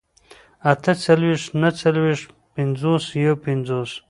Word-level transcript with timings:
اتهڅلوېښت، 0.71 1.49
نههڅلوېښت، 1.61 2.27
پينځوس، 2.53 3.03
يوپينځوس 3.25 3.91